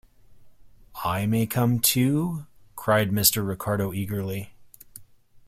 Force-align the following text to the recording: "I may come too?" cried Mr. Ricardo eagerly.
"I 1.05 1.27
may 1.27 1.45
come 1.45 1.79
too?" 1.79 2.47
cried 2.75 3.11
Mr. 3.11 3.47
Ricardo 3.47 3.93
eagerly. 3.93 4.55